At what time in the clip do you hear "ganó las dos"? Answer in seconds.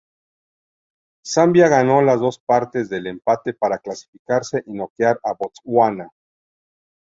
1.67-2.39